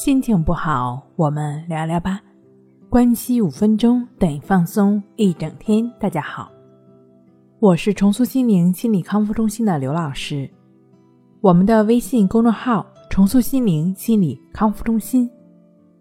[0.00, 2.22] 心情不好，我们聊聊吧。
[2.88, 5.92] 关系五分钟等于放松一整天。
[6.00, 6.50] 大家好，
[7.58, 10.48] 我是重塑心灵心理康复中心的刘老师。
[11.42, 15.30] 我们的微信公众号“重塑心灵心理康复中心”。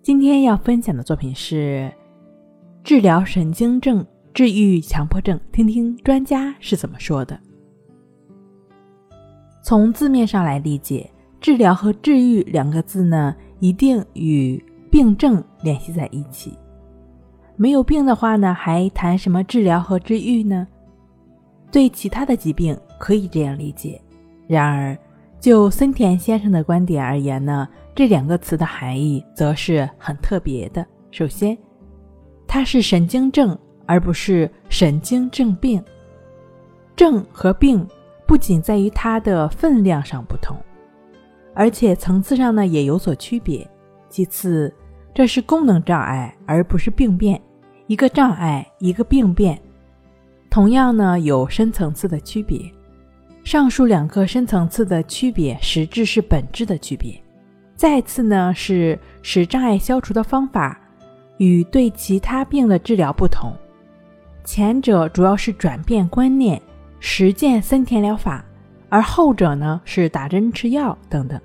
[0.02, 1.92] 今天要分享的作品是
[2.86, 7.38] 治疗神经症、治愈强迫症，听听专家是怎么说的。
[9.62, 11.12] 从字面上来理解，
[11.42, 13.36] 治疗和治愈两个字呢？
[13.60, 16.58] 一定与病症联系在一起。
[17.56, 20.68] 没有病的话呢，还谈什么治疗和治愈呢？
[21.72, 24.02] 对其他的疾病可以这样理解。
[24.48, 24.98] 然而，
[25.40, 30.86] 就森田先生的观点而言呢，这两个词的含义则是很特别的。
[31.12, 31.58] 首先，
[32.48, 35.84] 它是神经症，而不是神经症病。
[36.96, 37.86] 症和病
[38.26, 40.56] 不仅在于它的分量上不同。
[41.60, 43.70] 而且层次上呢也有所区别。
[44.08, 44.74] 其次，
[45.14, 47.40] 这是功能障碍，而不是病变。
[47.88, 49.62] 一个障碍，一个病变，
[50.50, 52.62] 同样呢有深层次的区别。
[53.44, 57.22] 上述两个深层次的区别，实质是本质的区别。
[57.76, 60.80] 再次呢是使障碍消除的方法
[61.40, 63.52] 与对其他病的治疗不同。
[64.46, 66.62] 前者主要是转变观念，
[67.02, 68.46] 实践森田疗法，
[68.88, 71.38] 而后者呢是打针吃药等等。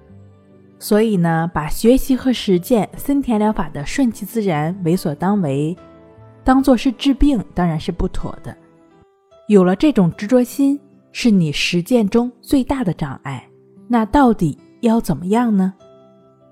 [0.79, 5.77] 所以呢，把学习和实践森田疗法的顺其自然、为所当为，
[6.43, 8.55] 当做是治病，当然是不妥的。
[9.49, 10.79] 有了这种执着心，
[11.13, 13.49] 是你实践中最大的障碍。
[13.89, 15.75] 那到底要怎么样呢？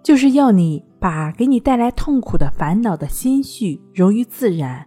[0.03, 4.87] 就是要你把给你带来痛苦的烦恼的心绪融于自然，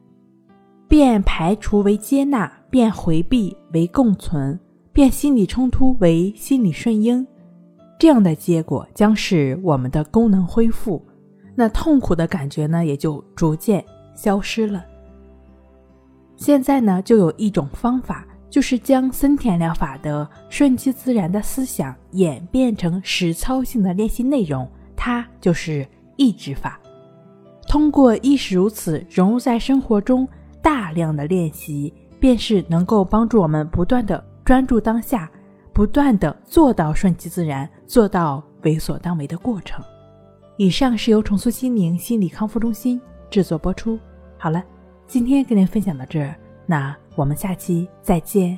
[0.88, 4.60] 变排除为接纳，变回避为共存，
[4.92, 7.26] 变心理冲突为心理顺应。
[8.06, 11.04] 这样的结果将使我们的功能恢复，
[11.56, 14.86] 那痛苦的感觉呢也就逐渐消失了。
[16.36, 25.84] 现在呢，就有一种方法，就是将森田疗法的顺其自然的思想演变成实操性的练习内容，它就是
[26.16, 26.80] 意志法。
[27.68, 30.28] 通过意识如此融入在生活中，
[30.62, 35.28] 大量的练习，便是能够帮助我们不断的专注当下。
[35.76, 39.84] 不断的做到顺其自然，做到为所当为的过程。
[40.56, 43.00] 以上是由重塑心灵心理康复中心
[43.30, 44.00] 制作播出。
[44.38, 44.64] 好了，
[45.06, 46.34] 今天跟您分享到这儿，
[46.66, 48.58] 那我们下期再见。